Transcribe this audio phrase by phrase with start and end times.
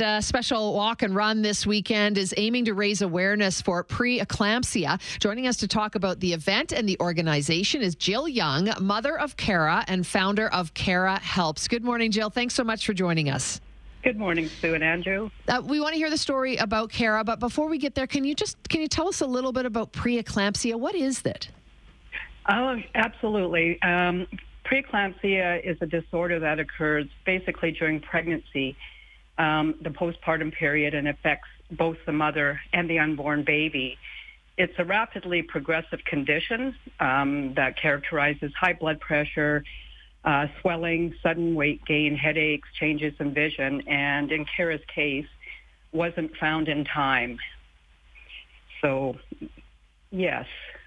[0.00, 5.00] A special walk and run this weekend is aiming to raise awareness for preeclampsia.
[5.18, 9.36] Joining us to talk about the event and the organization is Jill Young, mother of
[9.36, 11.66] Cara and founder of Cara Helps.
[11.66, 12.30] Good morning, Jill.
[12.30, 13.60] Thanks so much for joining us.
[14.04, 15.30] Good morning, Sue and Andrew.
[15.48, 18.22] Uh, we want to hear the story about Cara, but before we get there, can
[18.22, 20.76] you just can you tell us a little bit about preeclampsia?
[20.76, 21.48] What is that?
[22.48, 23.82] Oh, absolutely.
[23.82, 24.28] Um,
[24.64, 28.76] preeclampsia is a disorder that occurs basically during pregnancy
[29.38, 33.96] um, the postpartum period and affects both the mother and the unborn baby.
[34.56, 39.62] It's a rapidly progressive condition um, that characterizes high blood pressure,
[40.24, 45.26] uh, swelling, sudden weight gain, headaches, changes in vision, and in Cara's case,
[45.92, 47.38] wasn't found in time.
[48.82, 49.16] So,
[50.10, 50.46] yes,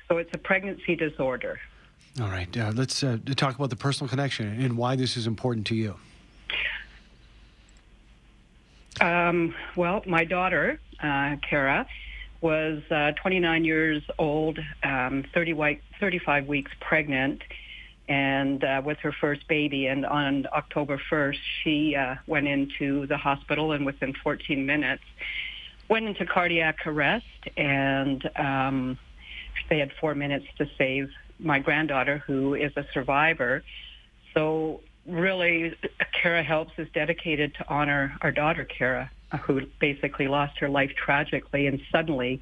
[0.09, 1.59] so it's a pregnancy disorder.
[2.19, 5.65] All right, uh, let's uh, talk about the personal connection and why this is important
[5.67, 5.95] to you.
[9.01, 11.87] Um, well, my daughter, uh, Cara,
[12.39, 17.41] was uh, 29 years old, um, 30 white, 35 weeks pregnant,
[18.07, 19.87] and uh, with her first baby.
[19.87, 25.03] And on October 1st, she uh, went into the hospital, and within 14 minutes,
[25.89, 27.25] went into cardiac arrest.
[27.57, 28.99] And um,
[29.69, 33.63] they had four minutes to save my granddaughter, who is a survivor.
[34.35, 35.75] So really,
[36.21, 41.67] Cara Helps is dedicated to honor our daughter, Cara, who basically lost her life tragically
[41.67, 42.41] and suddenly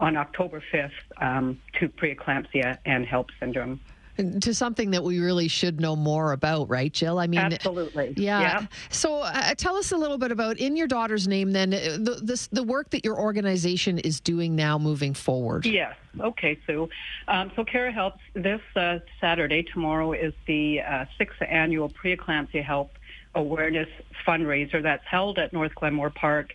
[0.00, 3.80] on October 5th um, to preeclampsia and HELLP syndrome
[4.16, 7.18] to something that we really should know more about, right, Jill?
[7.18, 8.14] I mean, absolutely.
[8.16, 8.40] Yeah.
[8.40, 8.66] yeah.
[8.90, 12.20] So, uh, tell us a little bit about in your daughter's name, then uh, the
[12.22, 15.66] this, the work that your organization is doing now, moving forward.
[15.66, 15.96] Yes.
[16.20, 16.88] Okay, Sue.
[17.26, 19.62] Um, so, Cara Helps this uh, Saturday.
[19.62, 22.90] Tomorrow is the uh, sixth annual preeclampsia HELLP
[23.34, 23.88] awareness
[24.26, 26.54] fundraiser that's held at North Glenmore Park.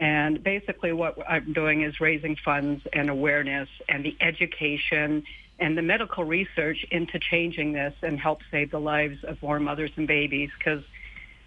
[0.00, 5.24] And basically, what I'm doing is raising funds and awareness and the education
[5.62, 9.92] and the medical research into changing this and help save the lives of more mothers
[9.96, 10.82] and babies because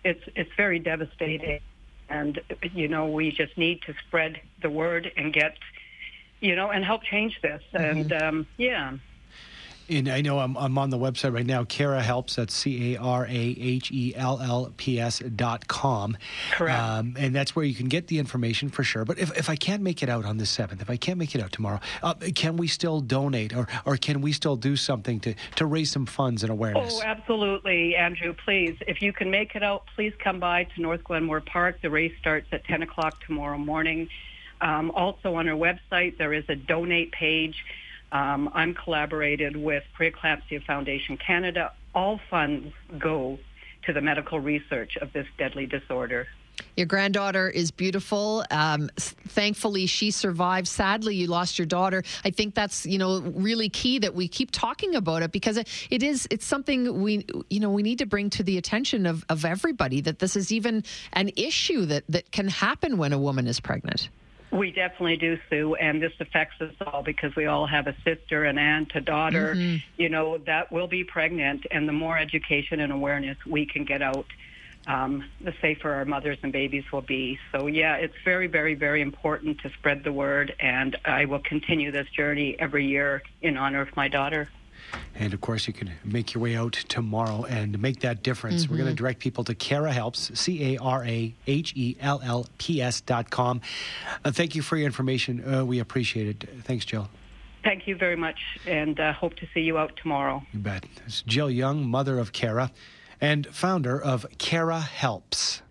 [0.05, 1.59] it's it's very devastating.
[2.07, 2.39] And
[2.73, 5.57] you know we just need to spread the word and get
[6.39, 7.61] you know and help change this.
[7.73, 7.99] Mm-hmm.
[7.99, 8.93] and um, yeah
[9.89, 11.63] and I know I'm, I'm on the website right now.
[11.63, 12.35] Cara helps.
[12.35, 16.17] That's C A R A H E L L P S dot com.
[16.51, 16.79] Correct.
[16.79, 19.05] Um, and that's where you can get the information for sure.
[19.05, 21.35] But if, if I can't make it out on the seventh, if I can't make
[21.35, 25.19] it out tomorrow, uh, can we still donate, or or can we still do something
[25.21, 26.95] to to raise some funds and awareness?
[26.97, 28.33] Oh, absolutely, Andrew.
[28.33, 31.81] Please, if you can make it out, please come by to North Glenmore Park.
[31.81, 34.09] The race starts at 10 o'clock tomorrow morning.
[34.61, 37.63] Um, also on our website, there is a donate page.
[38.15, 41.73] Um, I'm collaborated with Preeclampsia Foundation Canada.
[41.93, 43.37] All funds go
[43.85, 46.25] to the medical research of this deadly disorder.
[46.77, 48.45] Your granddaughter is beautiful.
[48.51, 50.67] Um, thankfully, she survived.
[50.69, 52.03] Sadly, you lost your daughter.
[52.23, 55.67] I think that's you know really key that we keep talking about it because it,
[55.89, 59.25] it is it's something we you know we need to bring to the attention of,
[59.27, 63.45] of everybody that this is even an issue that that can happen when a woman
[63.45, 64.07] is pregnant.
[64.55, 68.45] We definitely do, Sue, and this affects us all because we all have a sister,
[68.45, 69.77] an aunt, a daughter, mm-hmm.
[70.01, 71.65] you know, that will be pregnant.
[71.71, 74.27] And the more education and awareness we can get out,
[74.87, 77.37] um, the safer our mothers and babies will be.
[77.51, 80.55] So, yeah, it's very, very, very important to spread the word.
[80.59, 84.47] And I will continue this journey every year in honor of my daughter.
[85.15, 88.63] And of course, you can make your way out tomorrow and make that difference.
[88.63, 88.71] Mm-hmm.
[88.71, 92.21] We're going to direct people to Cara Helps, C A R A H E L
[92.23, 93.61] L P S dot com.
[94.23, 95.43] Uh, thank you for your information.
[95.53, 96.49] Uh, we appreciate it.
[96.63, 97.09] Thanks, Jill.
[97.63, 100.43] Thank you very much, and uh, hope to see you out tomorrow.
[100.53, 100.85] You bet.
[101.07, 102.71] It's Jill Young, mother of Cara,
[103.19, 105.63] and founder of Cara Helps.